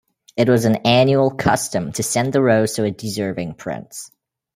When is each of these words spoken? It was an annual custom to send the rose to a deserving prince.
It 0.35 0.49
was 0.49 0.65
an 0.65 0.77
annual 0.77 1.29
custom 1.29 1.91
to 1.91 2.01
send 2.01 2.33
the 2.33 2.41
rose 2.41 2.73
to 2.73 2.85
a 2.85 2.89
deserving 2.89 3.53
prince. 3.53 4.09